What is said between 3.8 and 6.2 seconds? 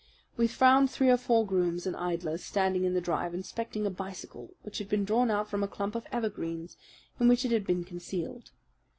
a bicycle which had been drawn out from a clump of